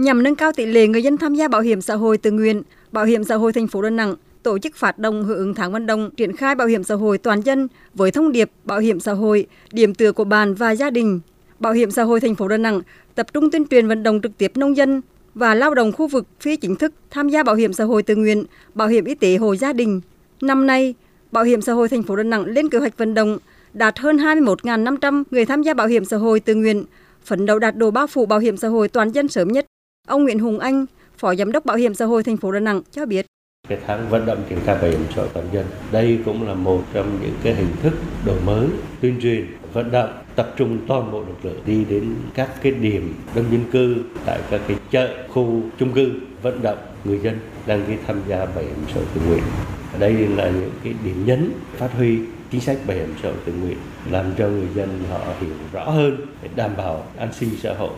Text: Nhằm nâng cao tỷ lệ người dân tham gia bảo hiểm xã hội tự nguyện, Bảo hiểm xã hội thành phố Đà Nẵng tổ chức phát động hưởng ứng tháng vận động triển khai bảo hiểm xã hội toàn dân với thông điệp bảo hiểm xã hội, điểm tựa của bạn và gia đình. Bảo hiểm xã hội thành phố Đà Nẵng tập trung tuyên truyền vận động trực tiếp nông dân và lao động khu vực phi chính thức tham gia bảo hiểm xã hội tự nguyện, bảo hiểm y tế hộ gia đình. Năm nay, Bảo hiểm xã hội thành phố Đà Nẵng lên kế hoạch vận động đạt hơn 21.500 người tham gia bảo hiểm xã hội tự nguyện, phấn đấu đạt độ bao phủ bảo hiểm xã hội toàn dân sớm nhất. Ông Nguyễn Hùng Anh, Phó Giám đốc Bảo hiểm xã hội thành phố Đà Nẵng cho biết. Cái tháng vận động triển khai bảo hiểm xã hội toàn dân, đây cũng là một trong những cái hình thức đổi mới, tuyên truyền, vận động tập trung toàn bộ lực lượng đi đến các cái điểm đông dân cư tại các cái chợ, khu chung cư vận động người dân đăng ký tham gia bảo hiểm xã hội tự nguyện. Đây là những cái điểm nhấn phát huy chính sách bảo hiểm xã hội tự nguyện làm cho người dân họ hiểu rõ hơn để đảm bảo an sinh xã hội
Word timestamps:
Nhằm 0.00 0.22
nâng 0.22 0.36
cao 0.36 0.52
tỷ 0.52 0.66
lệ 0.66 0.86
người 0.86 1.02
dân 1.02 1.16
tham 1.16 1.34
gia 1.34 1.48
bảo 1.48 1.60
hiểm 1.60 1.80
xã 1.80 1.94
hội 1.94 2.18
tự 2.18 2.30
nguyện, 2.30 2.62
Bảo 2.92 3.04
hiểm 3.04 3.24
xã 3.24 3.34
hội 3.36 3.52
thành 3.52 3.66
phố 3.66 3.82
Đà 3.82 3.90
Nẵng 3.90 4.14
tổ 4.42 4.58
chức 4.58 4.76
phát 4.76 4.98
động 4.98 5.24
hưởng 5.24 5.38
ứng 5.38 5.54
tháng 5.54 5.72
vận 5.72 5.86
động 5.86 6.10
triển 6.16 6.36
khai 6.36 6.54
bảo 6.54 6.66
hiểm 6.66 6.84
xã 6.84 6.94
hội 6.94 7.18
toàn 7.18 7.40
dân 7.40 7.68
với 7.94 8.10
thông 8.10 8.32
điệp 8.32 8.50
bảo 8.64 8.78
hiểm 8.78 9.00
xã 9.00 9.12
hội, 9.12 9.46
điểm 9.72 9.94
tựa 9.94 10.12
của 10.12 10.24
bạn 10.24 10.54
và 10.54 10.70
gia 10.70 10.90
đình. 10.90 11.20
Bảo 11.58 11.72
hiểm 11.72 11.90
xã 11.90 12.02
hội 12.02 12.20
thành 12.20 12.34
phố 12.34 12.48
Đà 12.48 12.56
Nẵng 12.56 12.80
tập 13.14 13.26
trung 13.32 13.50
tuyên 13.50 13.66
truyền 13.66 13.88
vận 13.88 14.02
động 14.02 14.20
trực 14.22 14.38
tiếp 14.38 14.52
nông 14.54 14.76
dân 14.76 15.00
và 15.34 15.54
lao 15.54 15.74
động 15.74 15.92
khu 15.92 16.08
vực 16.08 16.26
phi 16.40 16.56
chính 16.56 16.76
thức 16.76 16.92
tham 17.10 17.28
gia 17.28 17.42
bảo 17.42 17.54
hiểm 17.54 17.72
xã 17.72 17.84
hội 17.84 18.02
tự 18.02 18.16
nguyện, 18.16 18.44
bảo 18.74 18.88
hiểm 18.88 19.04
y 19.04 19.14
tế 19.14 19.36
hộ 19.36 19.56
gia 19.56 19.72
đình. 19.72 20.00
Năm 20.42 20.66
nay, 20.66 20.94
Bảo 21.32 21.44
hiểm 21.44 21.60
xã 21.60 21.72
hội 21.72 21.88
thành 21.88 22.02
phố 22.02 22.16
Đà 22.16 22.22
Nẵng 22.22 22.44
lên 22.44 22.68
kế 22.68 22.78
hoạch 22.78 22.98
vận 22.98 23.14
động 23.14 23.38
đạt 23.72 23.98
hơn 23.98 24.16
21.500 24.16 25.22
người 25.30 25.46
tham 25.46 25.62
gia 25.62 25.74
bảo 25.74 25.86
hiểm 25.86 26.04
xã 26.04 26.16
hội 26.16 26.40
tự 26.40 26.54
nguyện, 26.54 26.84
phấn 27.24 27.46
đấu 27.46 27.58
đạt 27.58 27.76
độ 27.76 27.90
bao 27.90 28.06
phủ 28.06 28.26
bảo 28.26 28.38
hiểm 28.38 28.56
xã 28.56 28.68
hội 28.68 28.88
toàn 28.88 29.10
dân 29.10 29.28
sớm 29.28 29.48
nhất. 29.48 29.66
Ông 30.08 30.22
Nguyễn 30.22 30.38
Hùng 30.38 30.58
Anh, 30.58 30.86
Phó 31.18 31.34
Giám 31.34 31.52
đốc 31.52 31.64
Bảo 31.64 31.76
hiểm 31.76 31.94
xã 31.94 32.04
hội 32.04 32.22
thành 32.22 32.36
phố 32.36 32.52
Đà 32.52 32.60
Nẵng 32.60 32.82
cho 32.90 33.06
biết. 33.06 33.26
Cái 33.68 33.78
tháng 33.86 34.08
vận 34.08 34.26
động 34.26 34.42
triển 34.48 34.58
khai 34.64 34.74
bảo 34.74 34.90
hiểm 34.90 35.00
xã 35.08 35.22
hội 35.22 35.28
toàn 35.34 35.46
dân, 35.52 35.66
đây 35.92 36.18
cũng 36.24 36.48
là 36.48 36.54
một 36.54 36.82
trong 36.92 37.18
những 37.22 37.34
cái 37.42 37.54
hình 37.54 37.72
thức 37.82 37.92
đổi 38.26 38.40
mới, 38.40 38.66
tuyên 39.00 39.20
truyền, 39.22 39.46
vận 39.72 39.90
động 39.90 40.10
tập 40.36 40.54
trung 40.56 40.78
toàn 40.88 41.12
bộ 41.12 41.20
lực 41.20 41.44
lượng 41.44 41.62
đi 41.66 41.84
đến 41.84 42.14
các 42.34 42.50
cái 42.62 42.72
điểm 42.72 43.14
đông 43.34 43.44
dân 43.52 43.64
cư 43.72 43.96
tại 44.24 44.40
các 44.50 44.60
cái 44.68 44.76
chợ, 44.90 45.24
khu 45.28 45.62
chung 45.78 45.92
cư 45.92 46.10
vận 46.42 46.62
động 46.62 46.78
người 47.04 47.18
dân 47.18 47.38
đăng 47.66 47.84
ký 47.86 47.92
tham 48.06 48.20
gia 48.28 48.46
bảo 48.46 48.64
hiểm 48.64 48.84
xã 48.88 48.94
hội 48.94 49.04
tự 49.14 49.20
nguyện. 49.28 49.42
Đây 49.98 50.12
là 50.12 50.50
những 50.50 50.70
cái 50.84 50.94
điểm 51.04 51.26
nhấn 51.26 51.52
phát 51.76 51.92
huy 51.92 52.18
chính 52.50 52.60
sách 52.60 52.78
bảo 52.86 52.96
hiểm 52.96 53.14
xã 53.22 53.28
hội 53.28 53.38
tự 53.44 53.52
nguyện 53.52 53.76
làm 54.10 54.26
cho 54.38 54.48
người 54.48 54.68
dân 54.74 54.88
họ 55.10 55.20
hiểu 55.40 55.50
rõ 55.72 55.90
hơn 55.90 56.16
để 56.42 56.48
đảm 56.56 56.70
bảo 56.76 57.06
an 57.16 57.28
sinh 57.32 57.50
xã 57.62 57.74
hội 57.74 57.90